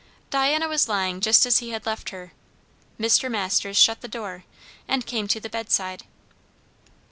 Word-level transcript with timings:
Diana 0.31 0.67
was 0.67 0.89
lying 0.89 1.21
just 1.21 1.45
as 1.45 1.59
he 1.59 1.69
had 1.69 1.85
left 1.85 2.09
her. 2.09 2.33
Mr. 2.99 3.29
Masters 3.29 3.77
shut 3.77 4.01
the 4.01 4.07
door, 4.07 4.45
and 4.87 5.05
came 5.05 5.27
to 5.27 5.39
the 5.39 5.47
bedside. 5.47 6.05